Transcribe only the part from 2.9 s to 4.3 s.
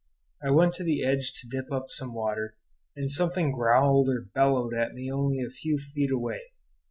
and something growled